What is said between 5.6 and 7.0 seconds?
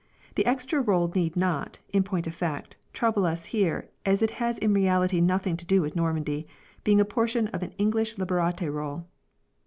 do with Normandy; being